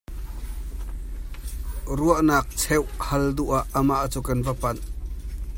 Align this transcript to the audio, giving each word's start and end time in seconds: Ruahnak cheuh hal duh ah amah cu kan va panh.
Ruahnak 1.99 2.45
cheuh 2.61 2.89
hal 3.07 3.23
duh 3.37 3.51
ah 3.57 3.65
amah 3.79 4.01
cu 4.11 4.19
kan 4.27 4.39
va 4.45 4.53
panh. 4.61 4.81